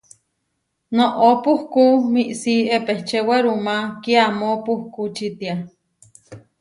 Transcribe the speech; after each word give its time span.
Noʼó 0.95 1.27
puhkú 1.43 1.81
miísi 2.11 2.55
epečé 2.75 3.19
werumá 3.27 3.75
kiamó 4.03 4.49
puhkú 4.65 5.01
čitiá. 5.15 5.55